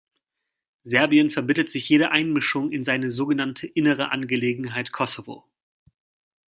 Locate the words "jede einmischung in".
1.87-2.83